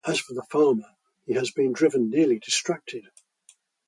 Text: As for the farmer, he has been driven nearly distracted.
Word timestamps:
As 0.03 0.19
for 0.19 0.33
the 0.33 0.41
farmer, 0.49 0.95
he 1.27 1.33
has 1.33 1.51
been 1.51 1.73
driven 1.73 2.09
nearly 2.09 2.39
distracted. 2.39 3.03